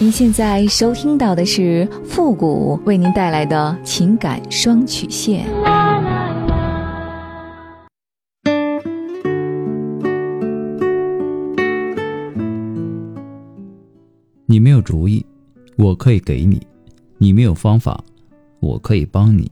[0.00, 5.44] 您现在收听到的是复古为您带来的情感双曲线。
[14.46, 15.26] 你没有主意，
[15.74, 16.60] 我可以给你；
[17.16, 18.00] 你没有方法，
[18.60, 19.50] 我可以帮你。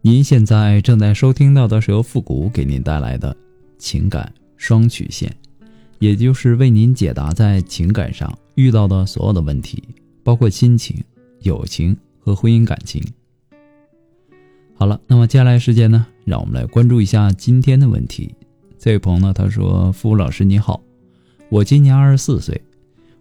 [0.00, 3.36] 您现在正在收听到的是由复古给您带来的
[3.78, 5.32] 情感双曲线。
[6.00, 9.80] 也就是为您解答在情感上遇到的所有的问题，
[10.24, 11.00] 包括亲情、
[11.42, 13.00] 友情和婚姻感情。
[14.74, 18.34] 好了，那么接下来时间呢，让我们来关注一下今天的问题。
[18.76, 20.82] 这位朋友呢，他说：“付老师你好，
[21.50, 22.60] 我今年二十四岁，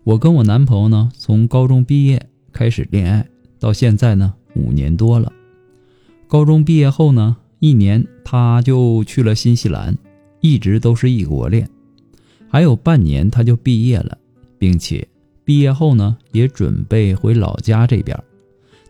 [0.03, 5.31] 我跟我男朋友呢，从高中毕业开始恋爱，到现在呢五年多了。
[6.27, 9.95] 高中毕业后呢，一年他就去了新西兰，
[10.41, 11.69] 一直都是异国恋。”
[12.49, 14.17] 还有半年他就毕业了，
[14.57, 15.07] 并且
[15.47, 18.21] 毕业后呢也准备回老家这边。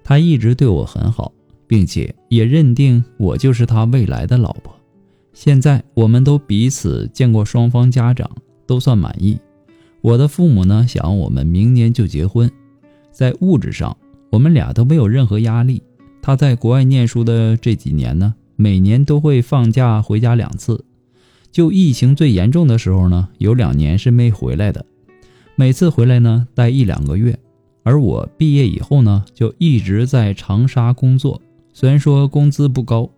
[0.04, 1.32] 他一直对我很好，
[1.68, 4.74] 并且也认定我就是他未来的老婆。
[5.34, 8.28] 现在我们都彼此见过双方家长，
[8.66, 9.38] 都算满意。
[10.02, 12.52] 我的父母呢想我们明年就结婚，
[13.12, 13.96] 在物质上
[14.32, 15.84] 我们俩都没有任何压力。
[16.24, 20.84] 他在国外念书的这几年呢，每年都会放假回家两次。
[21.52, 24.84] 就疫情最严重的时候呢，有两年是没回来的，
[25.60, 27.36] 每次回来呢待一两个月。
[27.82, 31.42] 而我毕业以后呢，就一直在长沙工作，
[31.74, 33.10] 虽然说工资不高，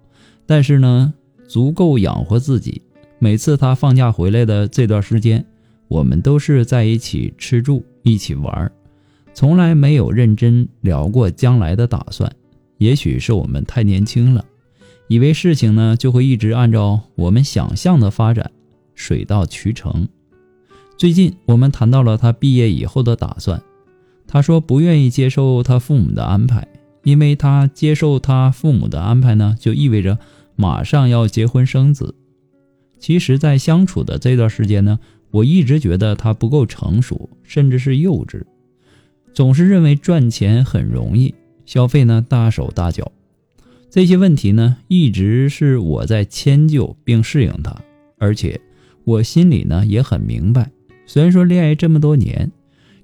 [0.46, 1.14] 但是呢
[1.50, 2.82] 足够养活自己。
[3.20, 5.46] 每次他放假回来的这段时间，
[5.90, 8.72] 我们都是在一起吃住，一起玩，
[9.34, 12.32] 从来没有认真聊过将来的打算。
[12.78, 14.46] 也许是我们太年轻了。
[15.10, 18.50] 以为事情呢就会一直按照我们想象的发展，
[18.96, 20.08] 水到渠成。
[21.00, 23.64] 最近我们谈到了他毕业以后的打算，
[24.28, 26.68] 他说不愿意接受他父母的安排，
[27.06, 30.20] 因为他接受他父母的安排呢，就意味着
[30.58, 32.14] 马上要结婚生子。
[33.00, 35.00] 其实，在相处的这段时间呢，
[35.32, 38.44] 我一直觉得他不够成熟，甚至是幼稚，
[39.34, 41.34] 总是认为赚钱很容易，
[41.66, 43.10] 消费呢大手大脚。
[43.90, 47.74] 这些问题呢，一直是我在迁就并适应他，
[48.18, 48.60] 而且
[49.06, 50.70] 我心里呢也很明白。
[51.10, 52.52] 虽然说恋爱这么多年，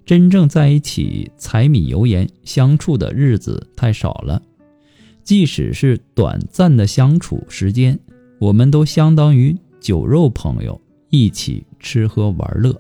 [0.06, 4.40] 真正在一起柴米油盐相处的日子太少了，
[5.24, 8.00] 即使是短暂的相处时间，
[8.38, 10.80] 我们都相当于酒肉朋友，
[11.10, 12.80] 一起吃喝玩乐。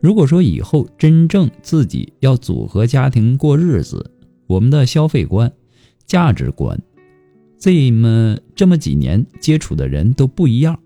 [0.00, 4.08] 如果说以后真正自己要组合家庭过日子，
[4.46, 5.52] 我们的消费观、
[6.06, 6.80] 价值观。
[7.58, 10.78] 这么这么几年接触的人都不一样，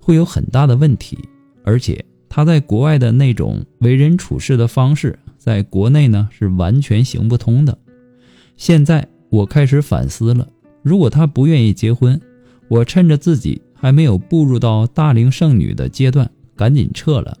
[0.00, 1.18] 会有很大的问题。
[1.64, 2.04] 而且
[2.34, 7.76] 他在国外的那种为人处事的方式，在国内呢是完全行不通的。
[8.56, 10.48] 现在我开始反思了：
[10.80, 12.18] 如果他不愿意结婚，
[12.68, 17.36] 我趁着自己还没有步入到大龄剩女的阶段，赶紧撤了。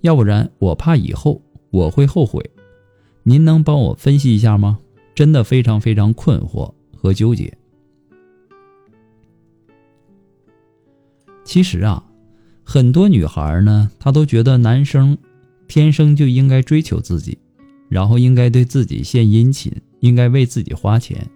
[0.00, 2.42] 要不然我怕以后我会后悔。
[3.24, 4.78] 您能帮我分析一下吗？
[5.14, 7.52] 真的非常非常困惑和纠结。
[11.44, 12.02] 其实啊，
[12.72, 15.18] 很多女孩呢，她都觉得男生
[15.66, 17.36] 天生就应该追求自己，
[17.88, 21.28] 然后应该对自己献殷勤，应该为自己花钱。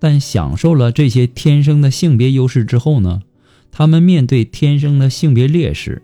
[0.00, 3.22] 但享受了这些天生的性别优势之后呢，
[3.70, 6.02] 他们面对天生的性别劣势，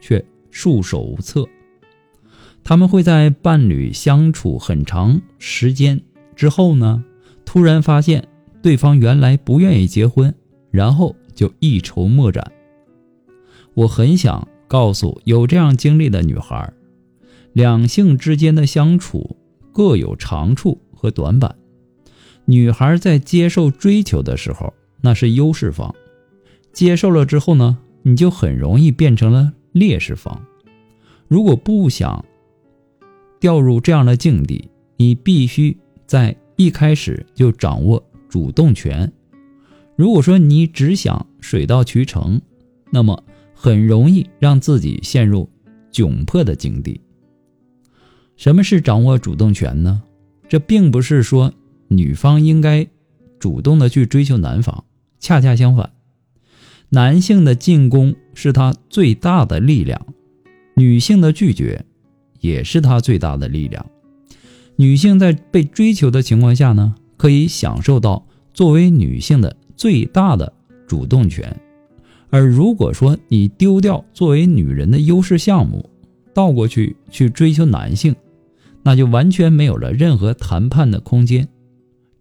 [0.00, 1.46] 却束手无策。
[2.64, 6.00] 他们会在伴侣相处很长时间
[6.34, 7.04] 之后呢，
[7.44, 8.26] 突然发现
[8.62, 10.34] 对方原来不愿意结婚，
[10.70, 12.51] 然后就一筹莫展。
[13.74, 16.72] 我很想告诉有这样经历的女孩，
[17.54, 19.36] 两性之间的相处
[19.72, 21.56] 各有长处和短板。
[22.44, 25.94] 女孩在接受追求的时候，那是优势方；
[26.72, 30.44] 接受了之后呢，你就很容易变成了劣势方。
[31.28, 32.24] 如果不想
[33.40, 35.74] 掉入这样的境地，你必须
[36.06, 39.10] 在一开始就掌握主动权。
[39.96, 42.40] 如果说你只想水到渠成，
[42.90, 43.22] 那么。
[43.62, 45.48] 很容易让自己陷入
[45.92, 47.00] 窘迫的境地。
[48.36, 50.02] 什么是掌握主动权呢？
[50.48, 51.54] 这并不是说
[51.86, 52.84] 女方应该
[53.38, 54.82] 主动的去追求男方，
[55.20, 55.92] 恰恰相反，
[56.88, 60.08] 男性的进攻是他最大的力量，
[60.74, 61.84] 女性的拒绝
[62.40, 63.86] 也是他最大的力量。
[64.74, 70.52] 女性在被追求的情况下呢，可以享受到作为女性的最大的
[70.88, 71.56] 主动权。
[72.32, 75.86] 而如果说你丢掉作为女人的优势项目，
[76.32, 78.16] 倒过去去追求男性，
[78.82, 81.46] 那就完全没有了任何谈判的空间，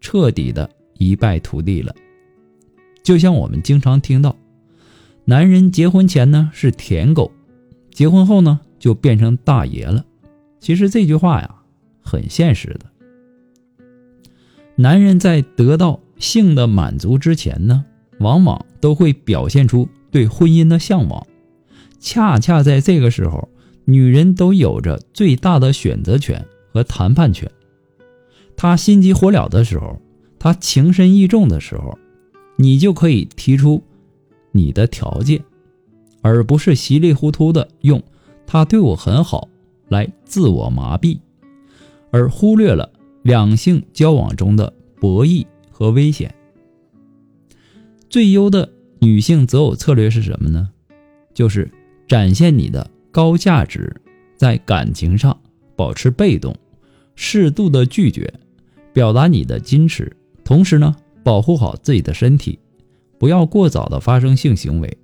[0.02, 1.96] 彻底的一败涂地了。
[3.02, 4.36] 就像我们经常听到，
[5.24, 7.32] 男人结婚前呢是舔狗，
[7.90, 10.06] 结婚后呢就变成大爷了。
[10.60, 11.56] 其实这句话呀，
[12.02, 12.82] 很现实的。
[14.76, 17.86] 男人在得到性的满足之前呢，
[18.20, 21.26] 往往都会表现出对婚姻的向往。
[22.00, 23.50] 恰恰在这个时候，
[23.86, 27.50] 女人都有着最大的选择权和谈判权。
[28.56, 30.00] 她心急火燎的时候，
[30.38, 31.98] 她情深意重的时候，
[32.58, 33.82] 你就可以提出
[34.52, 35.44] 你的条件，
[36.22, 38.04] 而不是稀里糊涂的用
[38.46, 39.48] “他对我很好”
[39.90, 41.20] 来自我麻痹，
[42.12, 42.92] 而忽略了。
[43.24, 46.34] 两性交往中的博弈和危险，
[48.10, 48.68] 最优的
[49.04, 50.70] 女性择偶策略是什么呢？
[51.34, 51.68] 就是
[52.08, 53.92] 展现你的高价值，
[54.38, 55.36] 在感情上
[55.76, 56.56] 保持被动，
[57.16, 58.32] 适度的拒绝，
[58.94, 62.60] 表达你的矜持，同时呢，保护好自己的身体，
[63.18, 64.96] 不要过早的发生性行为，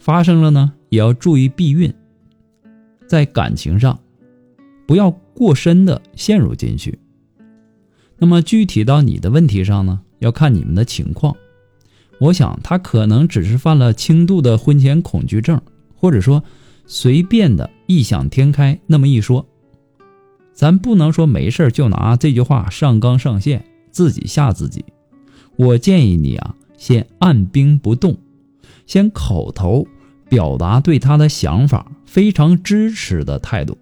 [0.00, 1.94] 发生了呢，也要注意避孕。
[3.06, 4.00] 在感情上，
[4.84, 6.98] 不要过深的陷入进去。
[8.16, 11.36] 那么具体到你的问题上呢，要看你们的情况。
[12.20, 15.60] 我想他可能只是犯了轻度的婚前恐惧症，
[15.94, 16.42] 或者说
[16.86, 19.46] 随便的异想天开那么一说。
[20.52, 24.84] 咱不能说没事就拿这句话上纲上线，自己吓自己。
[25.56, 28.16] 我建议你啊，先按兵不动，
[28.86, 29.86] 先口头
[30.28, 33.78] 表达对他的想法非常支持的态度，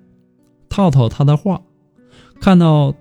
[0.68, 1.62] 套套他的话，
[2.40, 2.94] 看到。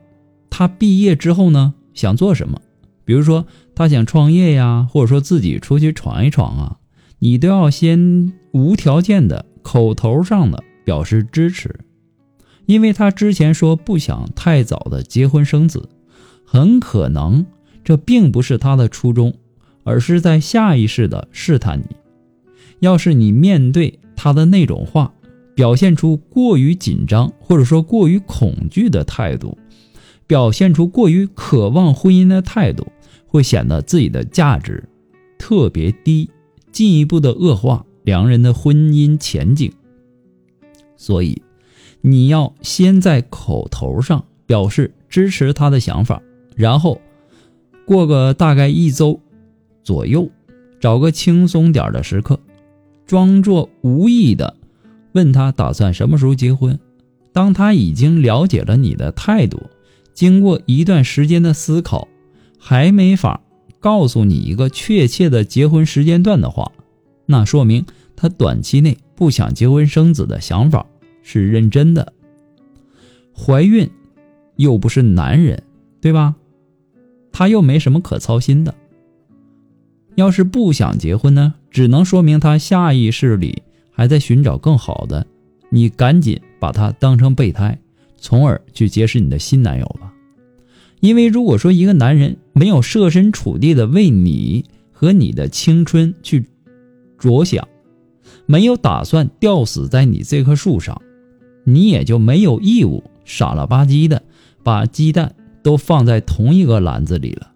[0.58, 2.62] 他毕业之后呢，想做什么？
[3.06, 6.78] 比如说他想创业呀，或者说自己出去闯一闯啊，
[7.20, 11.80] 你都要先无条件的口头上的表示支持，
[12.66, 15.88] 因为他之前说不想太早的结婚生子，
[16.44, 17.46] 很可能
[17.84, 19.36] 这并不是他的初衷，
[19.84, 21.96] 而是在下意识的试探你。
[22.80, 25.14] 要是你面对他的那种话，
[25.54, 29.58] 表现出过于紧张或者说过于恐惧的态度。
[30.28, 32.88] 表现出过于渴望婚姻的态度，
[33.36, 34.82] 会显得自己的价值
[35.38, 36.30] 特别低，
[36.72, 39.70] 进一步的恶化两人的婚姻前景。
[40.96, 41.42] 所以，
[42.00, 46.22] 你要先在口头上表示支持他的想法，
[46.56, 47.02] 然后
[47.86, 49.20] 过个大概一周
[49.84, 50.30] 左右，
[50.80, 52.40] 找个轻松点的时刻，
[53.06, 54.56] 装作无意的
[55.12, 56.80] 问他打算什么时候结婚。
[57.34, 59.62] 当他已经了解了你的态度。
[60.14, 62.08] 经过一段时间的思考，
[62.68, 63.42] 还没法
[63.80, 66.72] 告诉你一个确切的结婚时间段的话，
[67.28, 67.86] 那说明
[68.16, 70.84] 他短期内不想结婚生子的想法
[71.22, 72.12] 是认真的。
[73.38, 73.88] 怀孕
[74.56, 75.62] 又不是男人，
[76.02, 76.34] 对吧？
[77.32, 78.74] 他又没什么可操心的。
[80.16, 83.62] 要是不想结婚呢，只能说明他下意识里
[83.92, 85.28] 还在寻找更好的。
[85.70, 87.78] 你赶紧把他当成备胎。
[88.18, 90.12] 从而去结识你的新男友吧，
[91.06, 96.48] 因为如果说一个男人没有设身处地的为你和你的青春去
[97.20, 97.68] 着想，
[98.48, 101.00] 没有打算吊死在你这棵树上，
[101.64, 104.24] 你也就没有义务傻了吧唧的
[104.64, 107.52] 把鸡蛋都放在同一个篮子里了。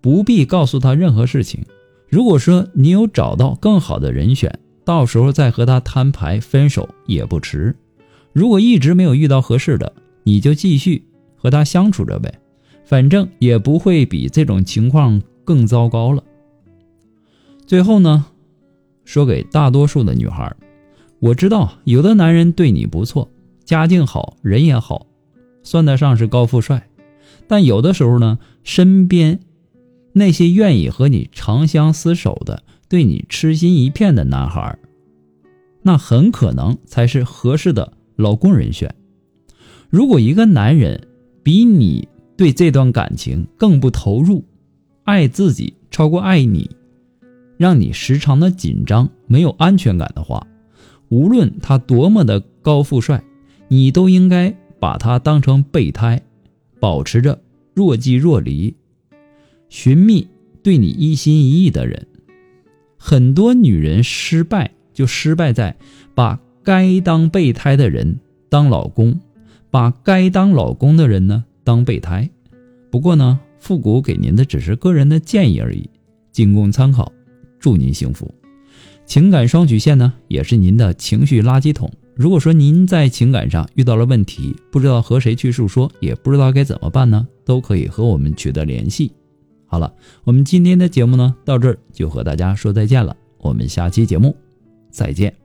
[0.00, 1.64] 不必告诉他任何事情。
[2.08, 7.74] 如果说你有找到更好的人选，到时候再和他摊牌分手也不迟。
[8.32, 9.92] 如果一直没有遇到合适的，
[10.22, 11.04] 你就继续
[11.34, 12.32] 和他相处着呗，
[12.92, 16.22] 反正也不会比这种情况更糟糕了。
[17.66, 18.26] 最后呢，
[19.06, 20.54] 说给大多数的女孩，
[21.18, 23.30] 我知道有的男人对你不错，
[23.64, 25.06] 家境好，人也好，
[25.62, 26.86] 算得上是高富帅，
[27.46, 29.40] 但有的时候呢，身边
[30.12, 34.78] 那些愿意和你长相厮守的，对你痴心一片的男孩，
[35.80, 37.94] 那很可能才是合适的。
[38.16, 38.94] 老公人选，
[39.88, 41.08] 如果一个男人
[41.42, 42.06] 比你
[42.42, 44.44] 对这段感情更不投入，
[45.04, 46.68] 爱自己超过爱你，
[47.56, 50.44] 让你时常的紧张、没有安全感的话，
[51.08, 53.22] 无论他多么的高富帅，
[53.68, 56.20] 你都应该把他当成备胎，
[56.80, 57.40] 保持着
[57.74, 58.74] 若即若离，
[59.68, 60.26] 寻觅
[60.64, 62.08] 对你一心一意的人。
[62.98, 65.76] 很多女人失败就失败在
[66.12, 66.40] 把。
[66.64, 68.18] 该当备胎的人
[68.48, 69.20] 当老公，
[69.70, 72.28] 把该当老公的人呢当备胎。
[72.90, 75.88] 不过呢，复古给您的只是个人的建议而已，
[76.30, 77.10] 仅供参考。
[77.58, 78.32] 祝您幸福。
[79.06, 81.90] 情感双曲线呢，也是您的情绪垃圾桶。
[82.14, 89.12] 如果说您在情感上遇到了问题，不知道和谁去诉说，也不知道该怎么办呢，都可以和我们取得联系。
[89.66, 94.36] 好了，我们今天的节目呢，到这儿就和大家说再见了，我们下期节目
[94.90, 95.41] 再见。